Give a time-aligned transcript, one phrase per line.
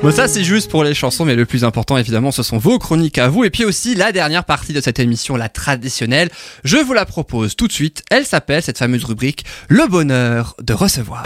[0.00, 2.78] Bon, ça, c'est juste pour les chansons, mais le plus important, évidemment, ce sont vos
[2.78, 3.42] chroniques à vous.
[3.42, 6.30] Et puis aussi, la dernière partie de cette émission, la traditionnelle.
[6.62, 8.04] Je vous la propose tout de suite.
[8.08, 11.24] Elle s'appelle, cette fameuse rubrique, Le bonheur de recevoir.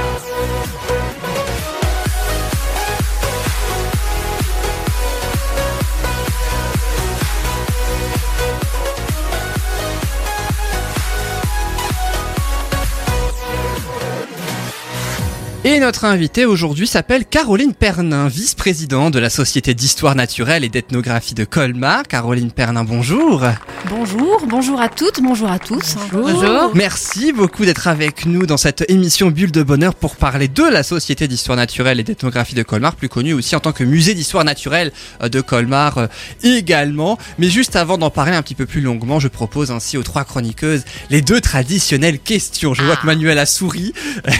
[15.64, 21.34] Et notre invitée aujourd'hui s'appelle Caroline Pernin, vice-présidente de la Société d'histoire naturelle et d'ethnographie
[21.34, 22.02] de Colmar.
[22.02, 23.44] Caroline Pernin, bonjour.
[23.88, 25.94] Bonjour, bonjour à toutes, bonjour à tous.
[26.12, 26.72] Bonjour.
[26.74, 30.82] Merci beaucoup d'être avec nous dans cette émission Bulle de Bonheur pour parler de la
[30.82, 34.44] Société d'histoire naturelle et d'ethnographie de Colmar, plus connue aussi en tant que musée d'histoire
[34.44, 34.90] naturelle
[35.22, 36.06] euh, de Colmar euh,
[36.42, 37.18] également.
[37.38, 40.24] Mais juste avant d'en parler un petit peu plus longuement, je propose ainsi aux trois
[40.24, 42.74] chroniqueuses les deux traditionnelles questions.
[42.74, 43.92] Je vois que Manuel a souri.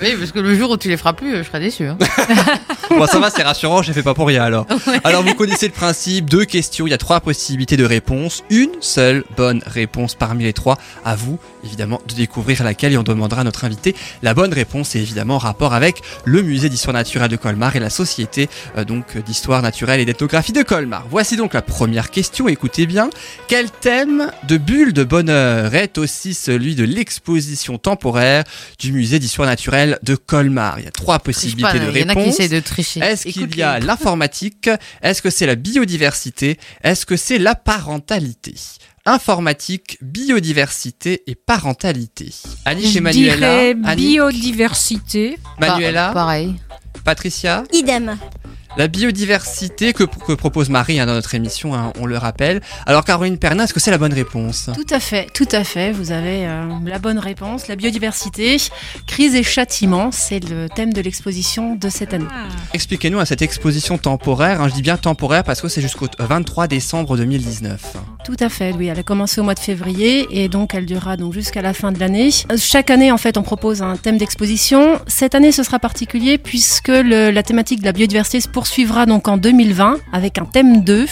[0.00, 1.86] Oui, parce que le jour où tu les feras plus, je serai déçu.
[1.86, 1.98] hein.
[2.90, 4.66] Bon, ça va, c'est rassurant, j'ai fait pas pour rien alors.
[5.04, 8.68] Alors, vous connaissez le principe, deux questions, il y a trois possibilités de réponse, une
[8.80, 10.76] seule bonne réponse parmi les trois.
[11.02, 14.94] À vous, évidemment, de découvrir laquelle et on demandera à notre invité la bonne réponse
[14.94, 18.84] et évidemment en rapport avec le musée d'histoire naturelle de Colmar et la société euh,
[18.84, 21.06] donc d'histoire naturelle et d'ethnographie de Colmar.
[21.08, 23.08] Voici donc la première question, écoutez bien.
[23.48, 28.44] Quel thème de bulle de bonheur est aussi celui de l'exposition temporaire
[28.78, 30.41] du musée d'histoire naturelle de Colmar?
[30.78, 32.34] Il y a trois possibilités pas, de Il y en a qui réponse.
[32.34, 33.00] essayent de tricher.
[33.00, 34.68] Est-ce qu'il y a l'informatique?
[35.02, 36.58] Est-ce que c'est la biodiversité?
[36.82, 38.54] Est-ce que c'est la parentalité?
[39.04, 42.32] Informatique, biodiversité et parentalité.
[42.64, 43.74] Annie chez Je Manuela.
[43.96, 45.38] biodiversité.
[45.58, 46.54] Manuela, Pa- Pareil.
[47.04, 47.64] Patricia.
[47.72, 48.16] Idem.
[48.78, 52.62] La biodiversité que, que propose Marie hein, dans notre émission, hein, on le rappelle.
[52.86, 54.70] Alors Caroline Pernin, est-ce que c'est la bonne réponse?
[54.74, 55.92] Tout à fait, tout à fait.
[55.92, 57.68] Vous avez euh, la bonne réponse.
[57.68, 58.56] La biodiversité,
[59.06, 62.24] crise et châtiment, c'est le thème de l'exposition de cette année.
[62.72, 64.62] Expliquez-nous à cette exposition temporaire.
[64.62, 67.96] hein, je dis bien temporaire parce que c'est jusqu'au 23 décembre 2019.
[68.24, 68.86] Tout à fait, oui.
[68.86, 71.92] Elle a commencé au mois de février et donc elle durera donc jusqu'à la fin
[71.92, 72.30] de l'année.
[72.50, 74.98] Euh, Chaque année, en fait, on propose un thème d'exposition.
[75.06, 79.26] Cette année, ce sera particulier puisque le- la thématique de la biodiversité se poursuivra donc
[79.26, 81.06] en 2020 avec un thème 2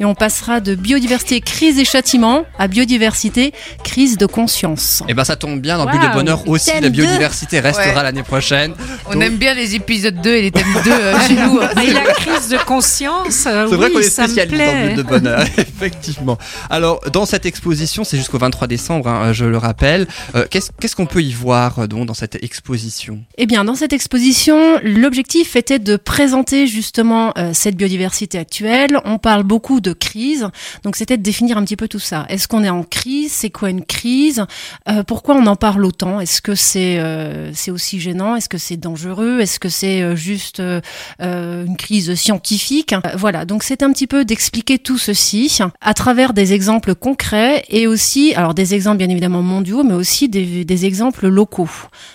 [0.00, 3.52] et on passera de biodiversité crise et châtiment à biodiversité
[3.84, 5.02] crise de conscience.
[5.06, 6.14] Et ben ça tombe bien, dans Bulle de Waouh.
[6.14, 8.02] Bonheur aussi, la biodiversité restera Ouais.
[8.02, 8.72] l'année prochaine.
[9.08, 11.60] On Donc- aime bien les épisodes 2 et les thèmes 2 euh, chez nous.
[11.82, 14.86] Et la crise de conscience, euh, C'est vrai qu'on est spécialiste dans.
[14.86, 16.38] Bulle de Bonheur, effectivement.
[16.70, 20.06] Alors, dans cette exposition, c'est jusqu'au 23 décembre, hein, je le rappelle.
[20.34, 23.20] euh, Qu'est-ce qu'est-ce qu'on peut y voir euh, donc, dans cette exposition?
[23.36, 28.98] Eh bien, dans cette exposition, l'objectif était de présenter justement euh, cette biodiversité actuelle.
[29.04, 30.48] On parle beaucoup de crise,
[30.82, 32.26] donc c'était de définir un petit peu tout ça.
[32.28, 33.32] Est-ce qu'on est en crise?
[33.32, 34.44] C'est quoi une crise?
[34.88, 36.20] Euh, Pourquoi on en parle autant?
[36.20, 38.36] Est-ce que c'est euh, c'est aussi gênant?
[38.36, 39.40] Est-ce que c'est dangereux?
[39.40, 40.80] Est-ce que c'est euh, juste euh,
[41.20, 42.94] euh, une crise scientifique?
[43.16, 47.86] Voilà, donc c'est un petit peu d'expliquer tout ceci à travers des exemples concrets et
[47.86, 51.70] aussi, alors des exemples bien évidemment mondiaux, mais aussi des, des exemples locaux.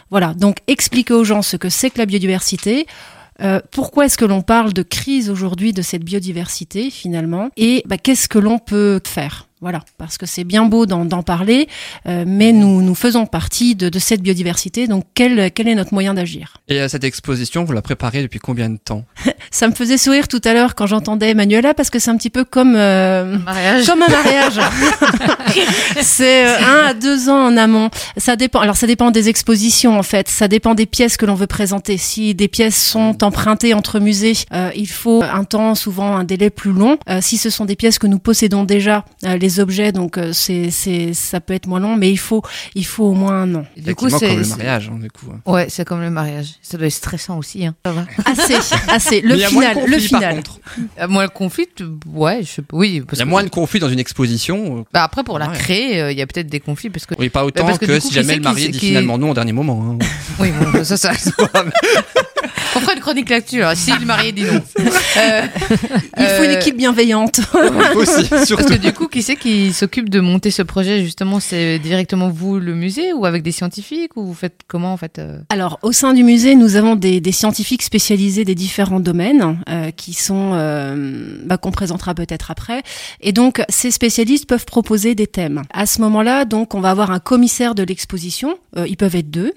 [0.10, 2.86] Voilà, donc expliquer aux gens ce que c'est que la biodiversité.
[3.42, 7.50] Euh, pourquoi est-ce que l'on parle de crise aujourd'hui de cette biodiversité finalement?
[7.58, 9.48] Et bah, qu'est-ce que l'on peut faire?
[9.62, 11.68] Voilà, parce que c'est bien beau d'en d'en parler,
[12.08, 15.94] euh, mais nous, nous faisons partie de, de cette biodiversité, donc quel, quel est notre
[15.94, 16.58] moyen d'agir?
[16.68, 19.06] Et euh, cette exposition, vous la préparez depuis combien de temps?
[19.52, 22.30] Ça me faisait sourire tout à l'heure quand j'entendais Manuela, parce que c'est un petit
[22.30, 22.74] peu comme...
[22.76, 23.86] euh, Mariage.
[23.86, 24.60] comme un mariage.
[26.02, 27.90] c'est euh, un à deux ans en amont.
[28.18, 28.60] Ça dépend.
[28.60, 30.28] Alors ça dépend des expositions en fait.
[30.30, 31.98] Ça dépend des pièces que l'on veut présenter.
[31.98, 36.50] Si des pièces sont empruntées entre musées, euh, il faut un temps, souvent un délai
[36.50, 36.98] plus long.
[37.10, 40.32] Euh, si ce sont des pièces que nous possédons déjà, euh, les objets, donc euh,
[40.34, 42.42] c'est c'est ça peut être moins long, mais il faut
[42.76, 43.66] il faut au moins un an.
[43.78, 44.28] Du coup, c'est.
[44.28, 45.26] comme le mariage, hein, du coup.
[45.46, 46.56] Ouais, c'est comme le mariage.
[46.62, 47.66] Ça doit être stressant aussi.
[47.66, 47.76] Hein.
[47.86, 48.06] Ça va.
[48.26, 48.56] Assez,
[48.90, 49.22] assez.
[49.22, 50.36] Le Mais il y a moins de final, le par final.
[50.36, 50.60] contre.
[51.00, 52.78] Euh, Moi, le conflit, euh, ouais, je sais pas.
[52.78, 54.80] Oui, Il y a que- moins de conflits dans une exposition.
[54.80, 55.58] euh, Bah, après, pour la Ouais.
[55.58, 57.16] créer, euh, il y a peut-être des conflits parce que.
[57.20, 59.18] Oui, pas autant parce que, que du coup, si jamais le marié dit qui- finalement
[59.18, 59.98] non au dernier moment.
[60.00, 60.06] hein.
[60.40, 61.12] Oui, bon, ça, ça.
[62.76, 63.62] On fera une chronique là-dessus.
[63.62, 64.62] alors, Si le marié dit non.
[65.18, 65.42] Euh,
[66.18, 67.42] Il faut une euh, équipe bienveillante.
[67.96, 71.40] Aussi, Parce que du coup, qui c'est qui s'occupe de monter ce projet justement?
[71.40, 75.20] C'est directement vous, le musée, ou avec des scientifiques, ou vous faites comment en fait
[75.20, 75.40] euh?
[75.50, 79.92] Alors, au sein du musée, nous avons des, des scientifiques spécialisés des différents domaines euh,
[79.92, 82.84] qui sont euh, bah, qu'on présentera peut-être après.
[83.20, 85.64] Et donc, ces spécialistes peuvent proposer des thèmes.
[85.74, 88.58] À ce moment-là, donc, on va avoir un commissaire de l'exposition.
[88.78, 89.54] Euh, ils peuvent être deux.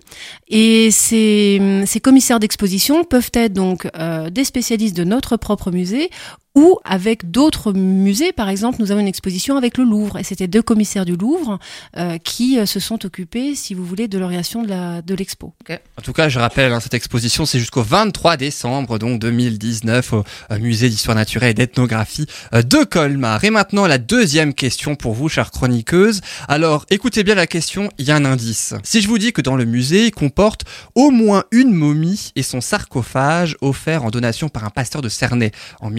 [0.48, 6.10] Et ces, ces commissaires d'exposition peuvent être donc euh, des spécialistes de notre propre musée
[6.54, 8.32] ou avec d'autres musées.
[8.32, 11.58] Par exemple, nous avons une exposition avec le Louvre, et c'était deux commissaires du Louvre
[11.96, 15.52] euh, qui euh, se sont occupés, si vous voulez, de l'orientation de la de l'expo.
[15.98, 20.24] En tout cas, je rappelle, hein, cette exposition, c'est jusqu'au 23 décembre, donc 2019, au
[20.50, 23.42] euh, musée d'histoire naturelle et d'ethnographie euh, de Colmar.
[23.44, 26.20] Et maintenant, la deuxième question pour vous, chère chroniqueuse.
[26.48, 28.74] Alors, écoutez bien la question, il y a un indice.
[28.82, 30.64] Si je vous dis que dans le musée, il comporte
[30.94, 35.52] au moins une momie et son sarcophage offert en donation par un pasteur de Cernay
[35.80, 35.90] en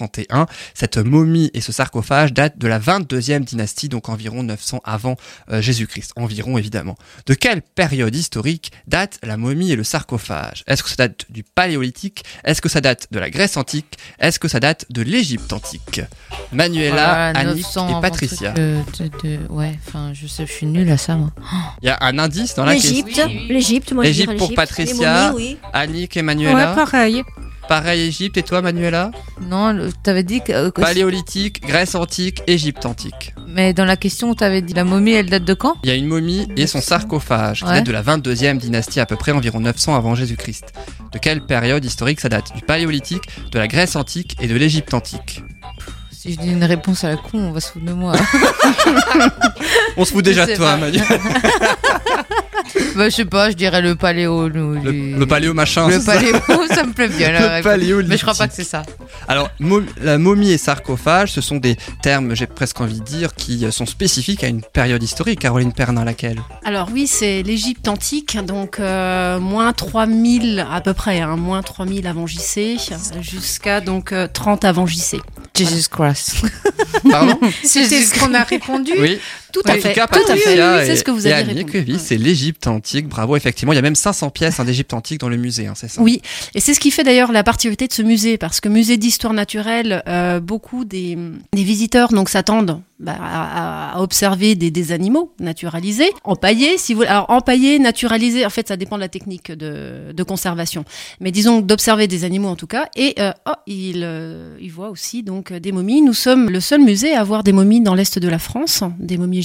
[0.00, 5.16] 1831, cette momie et ce sarcophage datent de la 22e dynastie, donc environ 900 avant
[5.50, 6.12] euh, Jésus-Christ.
[6.16, 6.96] Environ, évidemment.
[7.26, 10.64] De quelle période historique date la momie et le sarcophage?
[10.66, 12.24] Est-ce que ça date du Paléolithique?
[12.44, 13.96] Est-ce que ça date de la Grèce antique?
[14.18, 16.00] Est-ce que ça date de l'Égypte antique?
[16.52, 18.52] Manuela, Voilà, Annick 900 et Patricia.
[18.52, 21.30] de- de- de- Ouais, enfin, je sais, je suis nulle à ça, moi.
[21.82, 23.04] Il y a un indice dans la question.
[23.26, 24.56] L'Égypte, l'Égypte, moi je Égypte dirais pour l'Égypte.
[24.56, 25.32] Patricia.
[25.34, 25.58] Oui.
[25.72, 26.74] Annick et Ouais, Manuela.
[26.74, 27.22] pareil.
[27.68, 29.10] Pareil Égypte et toi Manuela?
[29.40, 30.52] Non, t'avais dit que.
[30.52, 33.34] euh, que- Paléolithique, Grèce antique, Égypte antique.
[33.48, 35.76] Mais dans la question, t'avais dit la momie, elle date de quand?
[35.82, 37.76] Il y a une momie et son sarcophage qui Ouais.
[37.76, 40.72] date de la 22e dynastie à peu près environ 900 avant Jésus-Christ.
[41.12, 42.54] De quelle période historique ça date?
[42.54, 43.22] Du Paléolithique,
[43.52, 45.42] de la Grèce antique et de l'Égypte antique?
[46.10, 48.14] Si je dis une réponse à la con, on va se foutre de moi.
[49.96, 50.86] On se fout déjà de toi pas.
[52.94, 54.48] Bah, je sais pas, je dirais le paléo.
[54.48, 54.78] Le,
[55.18, 55.88] Le, paléo machin.
[55.88, 56.38] Le c'est ça paléo,
[56.68, 57.32] ça me plaît bien.
[57.58, 58.10] Le paléolithique.
[58.10, 58.82] Mais je crois pas que c'est ça.
[59.28, 63.34] Alors, mo- la momie et sarcophage, ce sont des termes, j'ai presque envie de dire,
[63.34, 65.40] qui euh, sont spécifiques à une période historique.
[65.40, 66.40] Caroline Pernin, laquelle?
[66.64, 72.06] Alors oui, c'est l'Égypte antique, donc euh, moins 3000 à peu près, hein, moins 3000
[72.06, 72.76] avant JC,
[73.20, 75.16] jusqu'à donc euh, 30 avant JC.
[75.56, 76.42] Jesus Christ.
[77.10, 77.38] Pardon?
[77.64, 78.92] C'était ce qu'on a répondu.
[78.98, 79.18] Oui.
[79.54, 79.94] Tout à fait.
[79.94, 80.00] tout
[80.32, 80.86] à fait.
[80.86, 81.84] C'est ce que vous avez répondu.
[81.88, 83.08] oui, c'est l'Égypte antique.
[83.08, 83.72] Bravo, effectivement.
[83.72, 86.02] Il y a même 500 pièces hein, d'Égypte antique dans le musée, hein, c'est ça?
[86.02, 86.20] Oui,
[86.54, 89.32] et c'est ce qui fait d'ailleurs la particularité de ce musée, parce que musée d'histoire
[89.32, 91.16] naturelle, euh, beaucoup des,
[91.52, 97.02] des visiteurs donc s'attendent bah, à, à observer des, des animaux naturalisés, empaillés, si vous
[97.02, 100.84] alors empaillés, naturalisés, en fait ça dépend de la technique de, de conservation,
[101.20, 104.90] mais disons d'observer des animaux en tout cas, et euh, oh, il, euh, il voit
[104.90, 106.02] aussi donc des momies.
[106.02, 109.18] Nous sommes le seul musée à avoir des momies dans l'est de la France, des
[109.18, 109.42] momies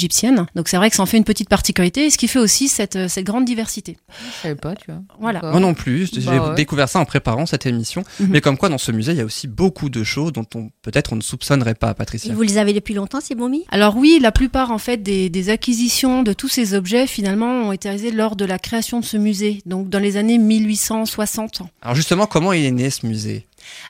[0.56, 3.08] donc c'est vrai que ça en fait une petite particularité, ce qui fait aussi cette,
[3.10, 3.98] cette grande diversité.
[4.10, 5.02] Je savais pas, tu vois.
[5.20, 5.42] Voilà.
[5.42, 6.56] Moi non plus, j'ai Bah ouais.
[6.56, 8.04] découvert ça en préparant cette émission.
[8.20, 8.28] Mhm.
[8.30, 10.70] Mais comme quoi, dans ce musée, il y a aussi beaucoup de choses dont on
[10.82, 12.34] peut-être on ne soupçonnerait pas, Et Patricia.
[12.34, 13.66] vous les avez depuis longtemps, ces momies?
[13.72, 17.72] Alors oui, la plupart en fait des, des acquisitions de tous ces objets finalement ont
[17.72, 21.62] été réalisées lors de la création de ce musée, donc dans les années 1860.
[21.82, 23.46] Alors justement, comment il est né ce musée?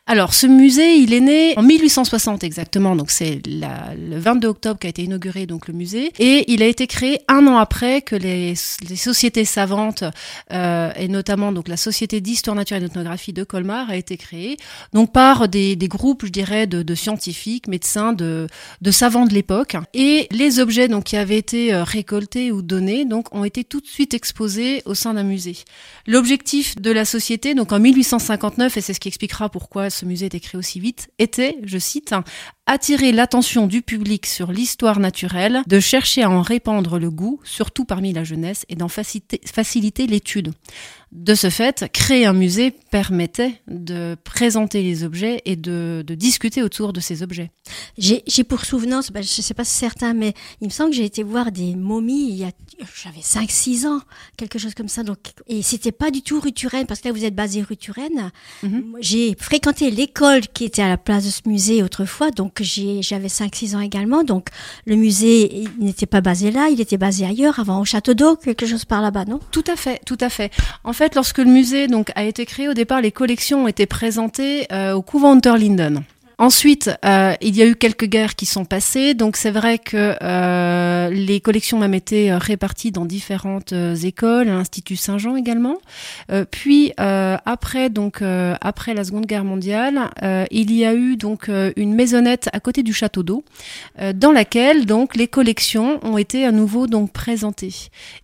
[0.08, 4.88] Alors ce musée, il est né en 1860 exactement, donc c'est le 22 octobre qu'a
[4.88, 8.56] été inauguré donc le musée, et il a été créé un an après que les,
[8.56, 10.04] sociétés savantes
[10.52, 14.58] euh, et notamment donc la société d'histoire naturelle et d'ethnographie de Colmar a été créée,
[14.94, 18.48] donc par des, des groupes, je dirais, de, de scientifiques, médecins, de,
[18.82, 23.06] de savants de l'époque, et les objets donc qui avaient été euh, récoltés ou donnés
[23.06, 25.58] donc ont été tout de suite exposés au sein d'un musée.
[26.08, 30.28] L'objectif de la société, donc en 1859, et c'est ce qui expliquera pourquoi ce musée
[30.28, 32.16] était créé aussi vite, était, je cite,
[32.66, 37.84] attirer l'attention du public sur l'histoire naturelle, de chercher à en répandre le goût, surtout
[37.84, 40.54] parmi la jeunesse, et d'en faciliter l'étude.
[41.12, 46.62] De ce fait, créer un musée permettait de présenter les objets et de, de discuter
[46.62, 47.50] autour de ces objets.
[47.98, 50.98] J'ai pour souvenance, bah, je sais pas si c'est certain, mais il me semble que
[50.98, 52.52] j'ai été voir des momies il y a,
[53.04, 54.02] j'avais 5-6 ans,
[54.38, 55.04] quelque chose comme ça.
[55.04, 55.18] Donc,
[55.48, 58.32] et c'était pas du tout rue Turenne, parce que là vous êtes basé rue Turenne.
[58.62, 58.98] Mhm.
[59.00, 63.76] J'ai fréquenté l'école qui était à la place de ce musée autrefois, donc j'avais 5-6
[63.76, 64.24] ans également.
[64.24, 64.50] Donc
[64.86, 68.68] le musée n'était pas basé là, il était basé ailleurs, avant au château d'eau, quelque
[68.68, 69.40] chose par là-bas, non?
[69.52, 70.52] Tout à fait, tout à fait.
[70.84, 73.86] En fait, lorsque le musée donc a été créé, au départ, les collections ont été
[73.86, 76.04] présentées euh, au couvent Unterlinden.
[76.38, 80.16] Ensuite, euh, il y a eu quelques guerres qui sont passées, donc c'est vrai que
[80.22, 85.36] euh, les collections ont même été euh, réparties dans différentes euh, écoles, à l'Institut Saint-Jean
[85.36, 85.78] également.
[86.32, 90.94] Euh, puis euh, après, donc euh, après la Seconde Guerre mondiale, euh, il y a
[90.94, 93.44] eu donc une maisonnette à côté du château d'eau,
[94.02, 97.76] euh, dans laquelle donc les collections ont été à nouveau donc présentées.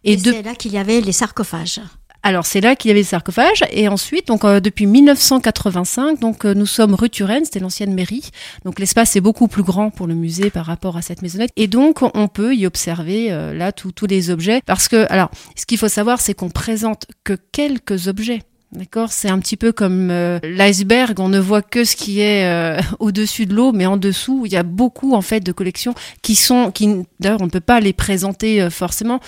[0.05, 1.82] Et, Et de c'est là qu'il y avait les sarcophages.
[2.25, 6.44] Alors c'est là qu'il y avait le sarcophage et ensuite donc euh, depuis 1985 donc
[6.44, 8.32] euh, nous sommes rue Turenne, c'était l'ancienne mairie.
[8.65, 11.67] Donc l'espace est beaucoup plus grand pour le musée par rapport à cette maisonnette et
[11.67, 15.77] donc on peut y observer euh, là tous les objets parce que alors ce qu'il
[15.77, 18.41] faut savoir c'est qu'on présente que quelques objets.
[18.72, 22.46] D'accord, c'est un petit peu comme euh, l'iceberg, on ne voit que ce qui est
[22.46, 25.94] euh, au-dessus de l'eau, mais en dessous, il y a beaucoup en fait de collections
[26.22, 29.20] qui sont, qui d'ailleurs on ne peut pas les présenter euh, forcément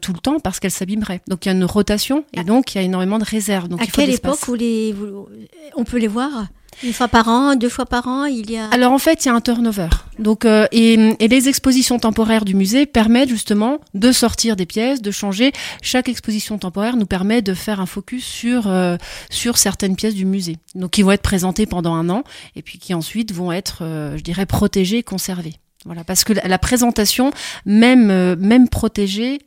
[0.00, 1.20] tout le temps parce qu'elles s'abîmeraient.
[1.28, 3.68] Donc il y a une rotation et donc il y a énormément de réserves.
[3.68, 4.94] Donc à il faut de quelle époque les,
[5.76, 6.46] on peut les voir?
[6.82, 8.68] Une fois par an, deux fois par an, il y a.
[8.68, 9.88] Alors en fait, il y a un turnover.
[10.18, 15.02] Donc euh, et, et les expositions temporaires du musée permettent justement de sortir des pièces,
[15.02, 15.52] de changer.
[15.82, 18.96] Chaque exposition temporaire nous permet de faire un focus sur euh,
[19.30, 20.58] sur certaines pièces du musée.
[20.74, 24.16] Donc qui vont être présentées pendant un an et puis qui ensuite vont être, euh,
[24.16, 25.54] je dirais, protégées, conservées.
[25.84, 27.30] Voilà, parce que la, présentation,
[27.64, 29.38] même euh, même protégée,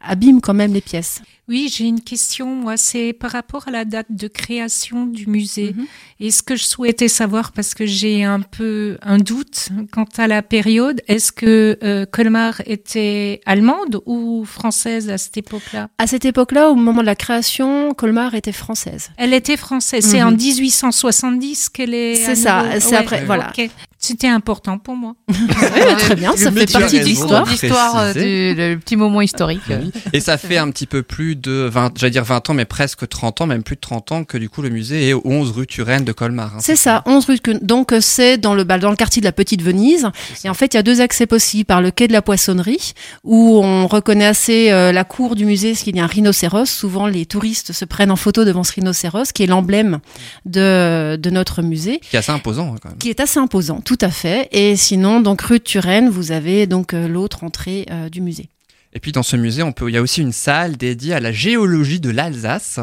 [0.00, 1.20] abîme quand même les pièces.
[1.48, 5.72] Oui, j'ai une question, moi, c'est par rapport à la date de création du musée.
[5.74, 5.86] Mhm.
[6.20, 10.26] Et ce que je souhaitais savoir, parce que j'ai un peu un doute quant à
[10.26, 15.88] la période, est-ce que euh, Colmar était allemande ou française à cette époque-là?
[15.96, 19.08] À cette époque-là, au moment de la création, Colmar était française.
[19.16, 20.04] Elle était française.
[20.04, 20.28] C'est Mhm.
[20.28, 22.14] en 1870 qu'elle est.
[22.16, 23.52] C'est ça, c'est après, voilà.
[24.00, 25.14] C'était important pour moi.
[25.98, 27.44] Très bien, ça le fait partie de l'histoire.
[27.44, 29.60] L'histoire euh, du le petit moment historique.
[29.68, 29.90] Oui.
[30.12, 33.08] Et ça fait un petit peu plus de 20, j'allais dire 20 ans, mais presque
[33.08, 35.50] 30 ans, même plus de 30 ans que du coup le musée est au 11
[35.50, 36.54] rue Turenne de Colmar.
[36.54, 36.58] hein.
[36.60, 39.32] C'est ça, 11 rue Donc euh, c'est dans le bah, dans le quartier de la
[39.32, 40.08] Petite Venise.
[40.44, 42.92] Et en fait, il y a deux accès possibles par le quai de la Poissonnerie,
[43.24, 46.66] où on reconnaît assez euh, la cour du musée, parce qu'il y a un rhinocéros.
[46.70, 49.98] Souvent, les touristes se prennent en photo devant ce rhinocéros, qui est l'emblème
[50.46, 52.98] de de notre musée, Qui est assez imposant hein, quand même.
[52.98, 54.50] qui est assez imposant, tout à fait.
[54.52, 58.50] Et sinon, donc rue de Turenne, vous avez donc euh, l'autre entrée euh, du musée.
[58.92, 61.98] Et puis dans ce musée, il y a aussi une salle dédiée à la géologie
[61.98, 62.80] de l'Alsace.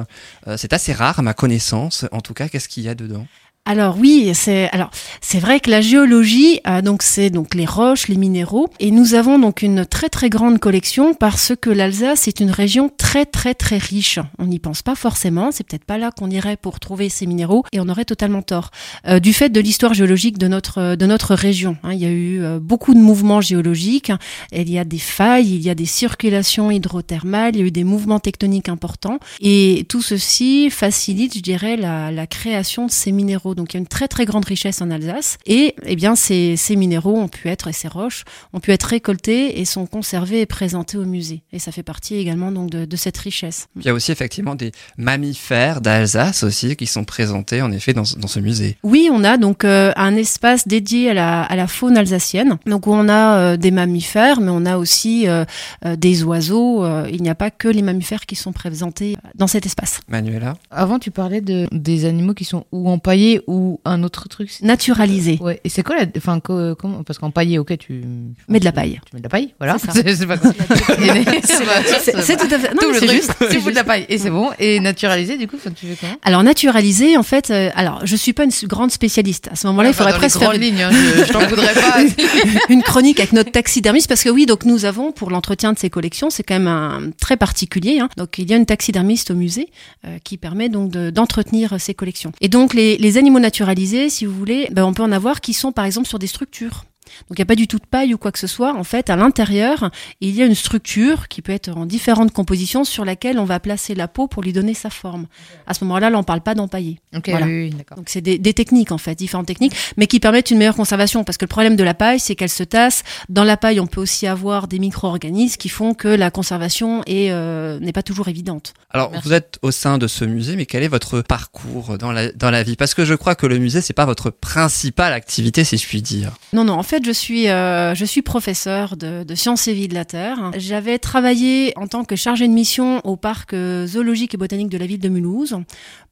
[0.48, 2.06] Euh, c'est assez rare à ma connaissance.
[2.12, 3.28] En tout cas, qu'est-ce qu'il y a dedans?
[3.68, 4.92] Alors oui, c'est alors
[5.22, 9.16] c'est vrai que la géologie, euh, donc c'est donc les roches, les minéraux, et nous
[9.16, 13.56] avons donc une très très grande collection parce que l'Alsace est une région très très
[13.56, 14.20] très riche.
[14.38, 17.64] On n'y pense pas forcément, c'est peut-être pas là qu'on irait pour trouver ces minéraux,
[17.72, 18.70] et on aurait totalement tort
[19.08, 21.76] Euh, du fait de l'histoire géologique de notre de notre région.
[21.82, 21.94] hein.
[21.94, 24.12] il y a eu euh, beaucoup de mouvements géologiques,
[24.52, 27.72] il y a des failles, il y a des circulations hydrothermales, il y a eu
[27.72, 33.12] des mouvements tectoniques importants, et tout ceci facilite, je dirais, la, la création de ces
[33.12, 33.55] minéraux.
[33.56, 36.56] Donc il y a une très très grande richesse en Alsace et eh bien ces,
[36.58, 40.42] ces minéraux ont pu être et ces roches ont pu être récoltés et sont conservés
[40.42, 41.42] et présentés au musée.
[41.54, 43.68] Et ça fait partie également donc de, de cette richesse.
[43.78, 48.04] Il y a aussi effectivement des mammifères d'Alsace aussi qui sont présentés en effet dans,
[48.06, 48.78] ce- dans ce musée.
[48.84, 52.88] Oui, on a donc euh, un espace dédié à la, à la faune alsacienne, donc
[52.88, 55.46] où on a euh, des mammifères, mais on a aussi euh,
[55.86, 56.86] euh, des oiseaux.
[57.08, 60.00] il n'y a pas que les mammifères qui sont présentés dans cet espace.
[60.10, 60.56] Manuela?
[60.72, 64.50] Avant, tu parlais de, des animaux qui sont ou empaillés ou un autre truc.
[64.62, 65.38] Naturalisé.
[65.42, 65.60] Ouais.
[65.64, 66.06] Et c'est quoi la.
[66.18, 68.04] Enfin, co- comment Parce qu'empaillé, ok, tu.
[68.48, 69.00] Mets de la paille.
[69.10, 69.78] Tu mets de la paille, voilà.
[69.80, 69.94] C'est ça.
[70.04, 70.38] C'est c'est pas.
[72.02, 72.70] C'est c'est tout à fait.
[72.74, 73.34] Non, Tout mais le c'est juste.
[73.50, 74.50] tu fous de la paille et c'est bon.
[74.60, 76.14] Et naturalisé, du coup, tu fais comment?
[76.24, 79.50] Alors naturalisé, en fait, euh, alors je suis pas une grande spécialiste.
[79.52, 81.46] À ce moment-là, il Enfin, faudrait dans presque les faire lignes, hein, je, je t'en
[81.48, 81.98] voudrais pas.
[82.70, 85.90] une chronique avec notre taxidermiste parce que oui, donc nous avons pour l'entretien de ces
[85.90, 88.00] collections, c'est quand même un très particulier.
[88.00, 88.10] hein.
[88.18, 89.70] Donc il y a une taxidermiste au musée
[90.06, 92.32] euh, qui permet donc de- d'entretenir ces collections.
[92.42, 95.54] Et donc les, les animaux naturalisés, si vous voulez, ben, on peut en avoir qui
[95.54, 96.86] sont par exemple sur des structures.
[97.30, 98.74] Donc il n'y a pas du tout de paille ou quoi que ce soit.
[98.76, 99.90] En fait, à l'intérieur,
[100.22, 103.60] il y a une structure qui peut être en différentes compositions sur laquelle on va
[103.60, 105.28] placer la peau pour lui donner sa forme.
[105.68, 107.00] À ce moment-là, là, on parle pas d'empailler.
[107.16, 107.46] Ok, Voilà.
[107.46, 107.98] oui, oui, d'accord.
[107.98, 111.24] Donc c'est des, des techniques en fait, différentes techniques, mais qui permettent une meilleure conservation.
[111.24, 113.04] Parce que le problème de la paille, c'est qu'elle se tasse.
[113.30, 117.80] Dans la paille, on peut aussi avoir des micro-organismes qui font que la conservation euh,
[117.80, 118.74] n'est pas toujours évidente.
[118.92, 119.28] Alors, Merci.
[119.28, 122.52] vous êtes au sein de ce musée, mais quel est votre parcours dans la, dans
[122.52, 122.76] la vie?
[122.76, 126.02] Parce que je crois que le musée, c'est pas votre principale activité, si je puis
[126.02, 126.32] dire.
[126.54, 126.74] Non, non.
[126.74, 130.06] En fait, je suis euh, je suis professeur de, de sciences et vie de la
[130.06, 130.52] terre.
[130.58, 134.78] J'avais travaillé en tant que chargée de mission au parc euh, zoologique et botanique de
[134.78, 135.58] la ville de Mulhouse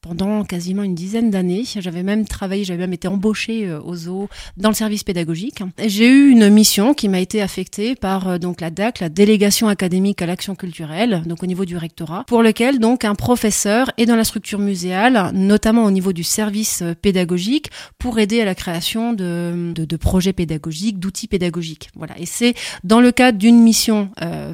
[0.04, 1.64] pendant quasiment une dizaine d'années.
[1.80, 5.64] J'avais même travaillé, j'avais même été embauchée euh, au zoo dans le service pédagogique.
[5.84, 9.70] J'ai eu une mission qui m'a été affectée par euh, donc la DAC, la délégation
[9.70, 14.06] académique à l'action culturelle, donc au niveau du rectorat, pour lequel donc un professeur est
[14.06, 18.56] dans la structure muséale, notamment au niveau du service euh, pédagogique, pour aider à la
[18.56, 21.90] création de, de, de projets pédagogiques, d'outils pédagogiques.
[21.96, 22.16] Voilà.
[22.20, 24.10] Et c'est dans le cadre d'une mission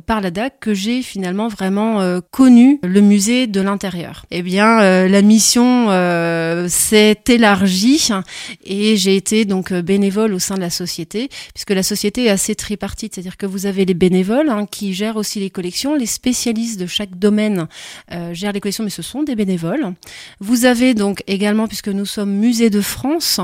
[0.06, 4.26] par la DAC que j'ai finalement vraiment connu le musée de l'intérieur.
[4.32, 8.10] Eh bien, la mission euh, s'est élargie
[8.64, 12.30] et j'ai été donc euh, bénévole au sein de la société, puisque la société est
[12.30, 16.06] assez tripartite, c'est-à-dire que vous avez les bénévoles hein, qui gèrent aussi les collections, les
[16.06, 17.68] spécialistes de chaque domaine
[18.12, 19.94] euh, gèrent les collections, mais ce sont des bénévoles.
[20.40, 23.40] Vous avez donc également, puisque nous sommes musée de France,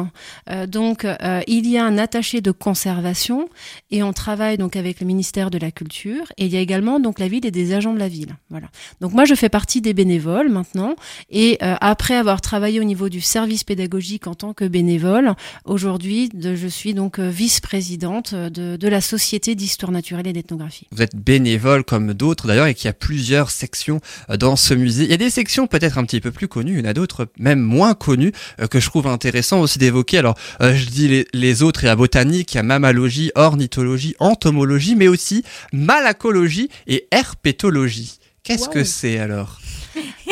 [0.67, 1.05] donc
[1.47, 3.49] il y a un attaché de conservation
[3.91, 6.99] et on travaille donc avec le ministère de la Culture et il y a également
[6.99, 8.35] donc la ville et des agents de la ville.
[8.49, 8.67] Voilà.
[9.01, 10.95] Donc moi je fais partie des bénévoles maintenant
[11.29, 16.67] et après avoir travaillé au niveau du service pédagogique en tant que bénévole, aujourd'hui, je
[16.67, 20.87] suis donc euh, vice-présidente de, de la Société d'histoire naturelle et d'ethnographie.
[20.91, 24.01] Vous êtes bénévole comme d'autres d'ailleurs et qu'il y a plusieurs sections
[24.31, 25.03] euh, dans ce musée.
[25.03, 26.93] Il y a des sections peut-être un petit peu plus connues, il y en a
[26.93, 30.17] d'autres même moins connues euh, que je trouve intéressant aussi d'évoquer.
[30.17, 33.31] Alors euh, je dis les, les autres, il y a botanique, il y a mammalogie,
[33.35, 38.17] ornithologie, entomologie, mais aussi malacologie et herpétologie.
[38.41, 39.59] Qu'est-ce que c'est alors?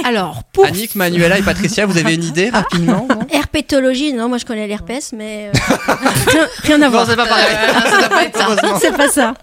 [0.05, 4.37] Alors, pour Annick, Manuela et Patricia, vous avez une idée rapidement non Herpétologie, non, moi
[4.37, 5.51] je connais l'herpès, mais euh,
[6.27, 7.07] rien, rien à voir.
[7.07, 7.45] c'est pas pareil.
[7.89, 8.45] ça doit pas être ça.
[8.47, 8.79] Heureusement.
[8.81, 9.33] C'est pas ça.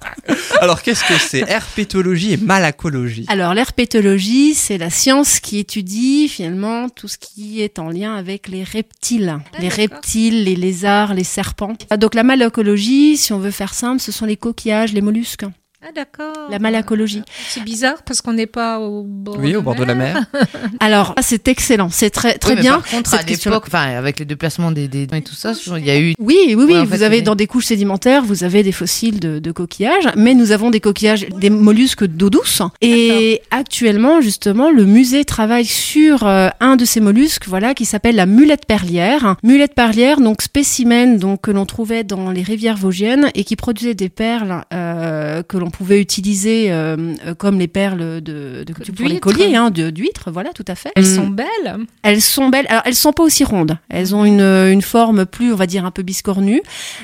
[0.61, 3.25] Alors qu'est-ce que c'est Herpétologie et malacologie.
[3.29, 8.49] Alors, l'herpétologie, c'est la science qui étudie finalement tout ce qui est en lien avec
[8.49, 9.39] les reptiles.
[9.59, 11.75] les reptiles, les lézards, les serpents.
[11.91, 15.45] Ah, Donc, la malacologie, si on veut faire simple, ce sont les coquillages, les mollusques.
[15.83, 16.35] Ah d'accord.
[16.51, 17.23] La malacologie.
[17.49, 19.39] C'est bizarre parce qu'on n'est pas au bord.
[19.39, 20.27] Oui, au bord de la mer.
[20.81, 22.81] Alors, ah, c'est excellent, c'est très très Oui, mais bien.
[22.81, 23.51] Par contre, cette à question.
[23.51, 26.13] l'époque, enfin, avec les déplacements des, des et tout ça, il y a eu.
[26.19, 26.65] Oui, oui, oui.
[26.75, 30.09] Ouais, vous fait, avez dans des couches sédimentaires, vous avez des fossiles de, de coquillages,
[30.17, 32.61] mais nous avons des coquillages, des mollusques d'eau douce.
[32.83, 38.17] Et actuellement, justement, le musée travaille sur euh, un de ces mollusques, voilà, qui s'appelle
[38.17, 39.37] la mulette perlière.
[39.43, 43.95] Mulette perlière, donc spécimen, donc que l'on trouvait dans les rivières vosgiennes et qui produisait
[43.95, 49.09] des perles euh, que l'on pouvait utiliser euh, euh, comme les perles de, de pour
[49.09, 50.91] les colliers, hein, d'huîtres, voilà, tout à fait.
[50.97, 51.15] Elles Hum.
[51.17, 51.79] sont belles.
[52.03, 52.67] Elles sont belles.
[52.69, 53.79] Alors, elles sont pas aussi rondes.
[53.89, 56.63] Elles ont une, une forme plus, on va dire, un peu biscornue.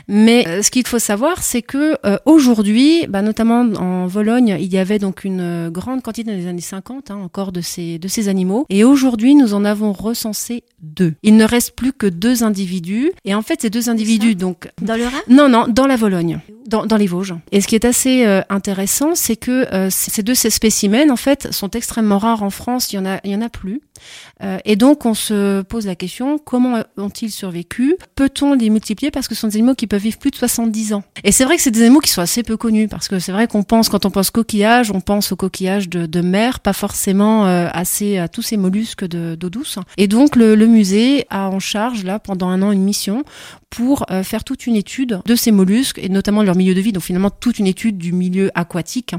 [0.08, 4.72] Mais euh, ce qu'il faut savoir, c'est que euh, aujourd'hui, bah, notamment en Vologne, il
[4.72, 8.08] y avait donc une grande quantité dans les années 50 hein, encore de ces, de
[8.08, 8.66] ces animaux.
[8.70, 11.14] Et aujourd'hui, nous en avons recensé deux.
[11.22, 13.12] Il ne reste plus que deux individus.
[13.24, 15.22] Et en fait, ces deux individus, donc dans le Rhin?
[15.28, 17.34] Non, non, dans la Vologne, dans, dans les Vosges.
[17.52, 21.52] Et ce qui est assez euh, intéressant, c'est que euh, ces deux spécimens, en fait,
[21.52, 22.92] sont extrêmement rares en France.
[22.92, 23.80] Il y en a, il y en a plus.
[24.42, 27.96] Euh, et donc, on se pose la question comment ont-ils survécu?
[28.14, 29.10] Peut-on les multiplier?
[29.10, 31.02] Parce que ce sont des animaux qui peuvent vivre plus de 70 ans.
[31.24, 33.32] Et c'est vrai que c'est des animaux qui sont assez peu connus, parce que c'est
[33.32, 36.72] vrai qu'on pense, quand on pense coquillage, on pense aux coquillages de, de mer, pas
[36.74, 39.78] forcément euh, assez à tous ces mollusques de- d'eau douce.
[39.96, 43.24] Et donc, le, le musée a en charge, là, pendant un an, une mission
[43.70, 46.92] pour euh, faire toute une étude de ces mollusques et notamment de milieu de vie,
[46.92, 49.14] donc finalement toute une étude du milieu aquatique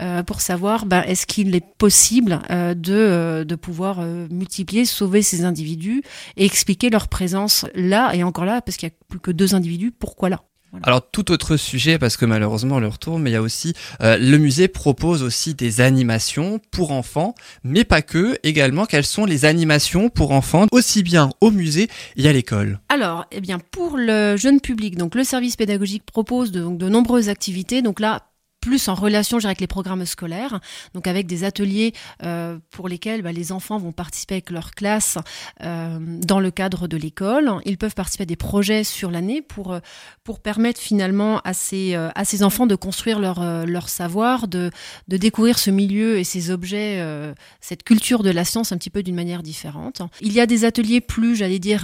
[0.00, 5.22] euh, pour savoir ben, est-ce qu'il est possible euh, de, euh, de pouvoir multiplier, sauver
[5.22, 6.02] ces individus
[6.36, 9.54] et expliquer leur présence là et encore là parce qu'il n'y a plus que deux
[9.54, 10.42] individus, pourquoi là?
[10.82, 14.16] Alors tout autre sujet parce que malheureusement le retour, mais il y a aussi euh,
[14.16, 18.38] le musée propose aussi des animations pour enfants, mais pas que.
[18.42, 22.80] Également, quelles sont les animations pour enfants aussi bien au musée et à l'école?
[22.88, 26.88] Alors, eh bien, pour le jeune public, donc le service pédagogique propose de, donc, de
[26.88, 27.82] nombreuses activités.
[27.82, 28.22] Donc là,
[28.62, 30.60] plus en relation dirais, avec les programmes scolaires,
[30.94, 35.18] donc avec des ateliers euh, pour lesquels bah, les enfants vont participer avec leur classe
[35.62, 37.50] euh, dans le cadre de l'école.
[37.66, 39.80] Ils peuvent participer à des projets sur l'année pour, euh,
[40.24, 44.46] pour permettre finalement à ces, euh, à ces enfants de construire leur, euh, leur savoir,
[44.48, 44.70] de,
[45.08, 48.90] de découvrir ce milieu et ces objets, euh, cette culture de la science un petit
[48.90, 50.02] peu d'une manière différente.
[50.20, 51.82] Il y a des ateliers plus, j'allais dire,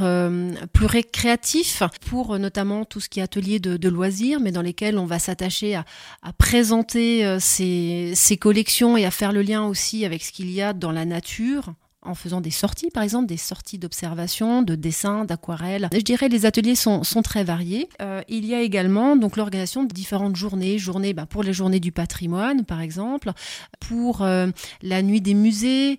[0.72, 4.96] plus récréatifs pour notamment tout ce qui est atelier de, de loisirs, mais dans lesquels
[4.96, 5.84] on va s'attacher à,
[6.22, 10.62] à présenter euh, ces, collections et à faire le lien aussi avec ce qu'il y
[10.62, 15.24] a dans la nature en faisant des sorties, par exemple, des sorties d'observation, de dessin,
[15.24, 15.90] d'aquarelle.
[15.92, 17.88] Je dirais les ateliers sont, sont très variés.
[18.00, 21.80] Euh, il y a également donc l'organisation de différentes journées, journées bah, pour les journées
[21.80, 23.32] du patrimoine, par exemple,
[23.80, 24.46] pour euh,
[24.80, 25.98] la nuit des musées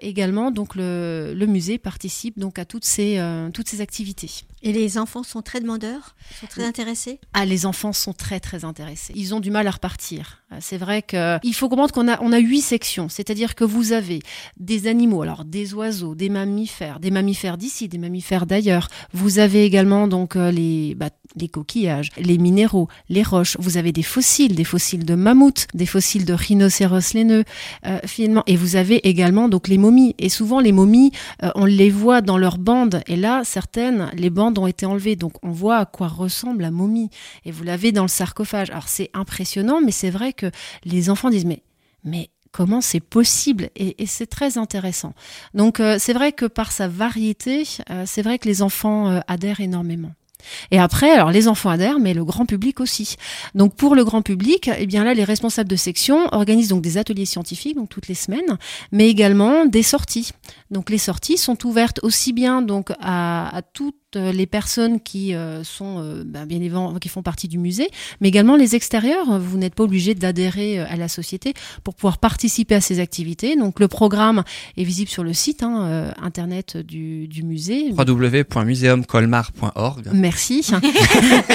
[0.00, 0.50] également.
[0.50, 3.18] Donc le, le musée participe donc à toutes ces,
[3.54, 4.30] toutes ces activités.
[4.62, 7.20] Et les enfants sont très demandeurs, sont très intéressés?
[7.34, 9.12] Ah, les enfants sont très très intéressés.
[9.14, 10.42] Ils ont du mal à repartir.
[10.52, 13.64] Euh, C'est vrai que il faut comprendre qu'on a on a huit sections, c'est-à-dire que
[13.64, 14.20] vous avez
[14.56, 18.88] des animaux, alors des oiseaux, des mammifères, des mammifères d'ici, des mammifères d'ailleurs.
[19.12, 23.56] Vous avez également donc euh, les bah, les coquillages, les minéraux, les roches.
[23.60, 27.44] Vous avez des fossiles, des fossiles de mammouths, des fossiles de rhinocéros laineux,
[27.84, 28.42] euh, finalement.
[28.46, 30.14] Et vous avez également donc les momies.
[30.18, 33.02] Et souvent les momies, euh, on les voit dans leurs bandes.
[33.06, 35.16] Et là, certaines, les bandes ont été enlevées.
[35.16, 37.10] Donc on voit à quoi ressemble la momie.
[37.44, 38.70] Et vous l'avez dans le sarcophage.
[38.70, 40.50] Alors c'est impressionnant, mais c'est vrai que
[40.84, 41.62] les enfants disent mais
[42.04, 43.68] mais comment c'est possible?
[43.76, 45.12] Et, c'est très intéressant.
[45.52, 49.20] Donc euh, c'est vrai que par sa variété, euh, c'est vrai que les enfants euh,
[49.28, 50.12] adhèrent énormément.
[50.70, 53.16] Et après, alors les enfants adhèrent, mais le grand public aussi.
[53.54, 56.98] Donc pour le grand public, eh bien là, les responsables de section organisent donc des
[56.98, 58.58] ateliers scientifiques, donc toutes les semaines,
[58.92, 60.30] mais également des sorties.
[60.70, 65.64] Donc les sorties sont ouvertes aussi bien donc à, à toutes les personnes qui euh,
[65.64, 67.88] sont euh, ben, bien évidemment qui font partie du musée,
[68.20, 69.38] mais également les extérieurs.
[69.38, 71.52] Vous n'êtes pas obligé d'adhérer euh, à la société
[71.84, 73.56] pour pouvoir participer à ces activités.
[73.56, 74.42] Donc le programme
[74.76, 77.92] est visible sur le site hein, euh, internet du, du musée.
[77.96, 80.10] www.museumcolmar.org.
[80.12, 80.62] Merci.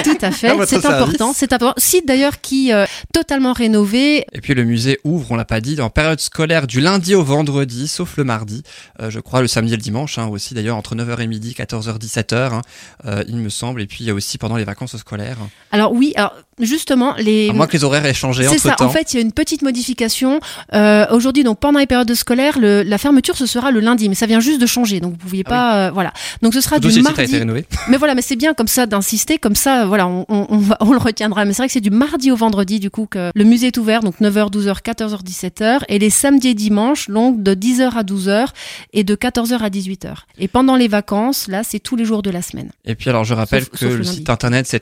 [0.04, 0.52] Tout à fait.
[0.66, 1.32] C'est important.
[1.34, 1.74] C'est important.
[1.78, 4.24] Site d'ailleurs qui euh, totalement rénové.
[4.32, 7.22] Et puis le musée ouvre, on l'a pas dit, en période scolaire du lundi au
[7.22, 8.62] vendredi, sauf le mardi.
[9.02, 11.54] Euh, je crois le samedi et le dimanche hein, aussi d'ailleurs entre 9h et midi,
[11.58, 12.62] 14h, 17h, hein,
[13.04, 13.82] euh, il me semble.
[13.82, 15.38] Et puis aussi pendant les vacances scolaires.
[15.72, 16.14] Alors oui,
[16.60, 17.50] justement les.
[17.50, 18.74] À moins que les horaires aient changé C'est ça.
[18.74, 18.86] temps.
[18.86, 20.40] En fait, il y a une petite modification.
[20.74, 24.14] Euh, Aujourd'hui, donc pendant les périodes scolaires, le, la fermeture ce sera le lundi, mais
[24.14, 26.12] ça vient juste de changer, donc vous pouviez Ah pas, euh, voilà.
[26.42, 27.36] Donc ce sera du été mardi.
[27.38, 27.66] rénové.
[27.88, 30.76] Mais voilà, mais c'est bien comme ça d'insister, comme ça, voilà, on, on, on va-
[30.80, 31.44] on le retiendra.
[31.44, 33.78] Mais c'est vrai que c'est du mardi au vendredi, du coup, que le musée est
[33.78, 38.02] ouvert, donc 9h, 12h, 14h, 17h, et les samedis et dimanches, donc de 10h à
[38.02, 38.46] 12h
[38.92, 40.14] et de 14h à 18h.
[40.38, 42.70] Et pendant les vacances, là, c'est tous les jours de la semaine.
[42.84, 44.80] Et puis alors je rappelle Sauf- que sauf le site internet c'est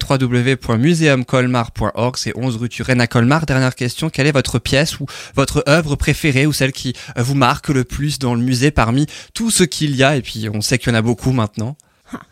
[1.61, 3.47] www.museumcolmar.org, c'est 11 rue Turenne à Colmar.
[3.47, 7.35] Dernière question, quelle est votre pièce ou votre œuvre préférée ou celle qui euh, vous
[7.35, 10.17] marque le plus dans le musée parmi tout ce qu'il y a?
[10.17, 11.77] Et puis on sait qu'il y en a beaucoup maintenant.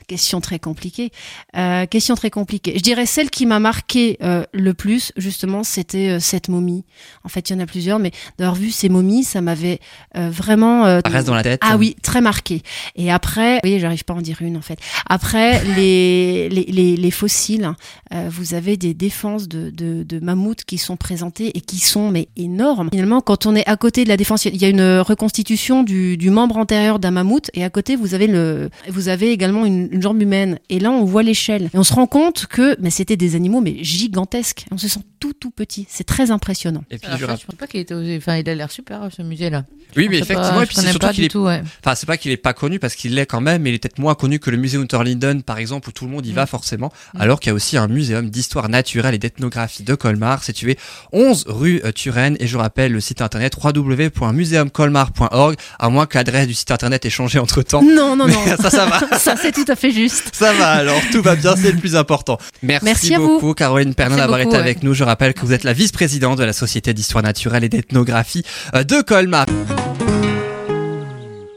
[0.08, 1.10] Question très compliquée.
[1.54, 2.72] Euh, question très compliquée.
[2.76, 6.84] Je dirais celle qui m'a marqué euh, le plus, justement, c'était euh, cette momie.
[7.24, 9.80] En fait, il y en a plusieurs, mais d'avoir vu ces momies, ça m'avait
[10.16, 10.86] euh, vraiment.
[10.86, 11.60] euh, reste dans la tête.
[11.62, 12.62] Ah oui, très marqué.
[12.96, 14.78] Et après, vous voyez, j'arrive pas à en dire une en fait.
[15.10, 17.70] Après, les, les, les, les fossiles,
[18.14, 22.10] euh, vous avez des défenses de, de, de mammouths qui sont présentées et qui sont
[22.10, 22.88] mais énormes.
[22.90, 26.16] Finalement, quand on est à côté de la défense, il y a une reconstitution du,
[26.16, 29.97] du membre antérieur d'un mammouth et à côté vous avez le, vous avez également une,
[29.98, 30.60] une jambe humaine.
[30.70, 33.60] Et là, on voit l'échelle et on se rend compte que mais c'était des animaux
[33.60, 34.66] mais gigantesques.
[34.70, 35.86] On se sent tout tout petit.
[35.88, 36.84] C'est très impressionnant.
[36.90, 38.16] Et puis Alors, je je pense pas qu'il était osé.
[38.16, 39.64] Enfin, il a l'air super, ce musée-là.
[39.96, 41.62] Oui, mais sais pas, effectivement, et puis c'est surtout pas qu'il du est tout, ouais.
[41.82, 43.78] Enfin, c'est pas qu'il est pas connu parce qu'il l'est quand même, mais il est
[43.78, 46.46] peut-être moins connu que le musée Unterlinden, par exemple, où tout le monde y va
[46.46, 46.92] forcément.
[47.14, 47.20] Mm.
[47.20, 50.76] Alors qu'il y a aussi un muséum d'histoire naturelle et d'ethnographie de Colmar, situé
[51.12, 52.36] 11 rue euh, Turenne.
[52.38, 57.10] Et je rappelle le site internet www.museumcolmar.org, à moins que l'adresse du site internet ait
[57.10, 57.82] changé entre temps.
[57.82, 58.44] Non, non, non.
[58.60, 59.18] ça, ça va.
[59.18, 60.30] ça, c'est tout à fait juste.
[60.32, 62.38] Ça va alors, tout va bien, c'est le plus important.
[62.62, 63.28] Merci, Merci à vous.
[63.28, 64.94] beaucoup Caroline Pernin d'avoir été avec nous.
[64.94, 68.84] Je rappelle que vous êtes la vice-présidente de la Société d'histoire naturelle et d'ethnographie euh,
[68.84, 69.46] de Colmar.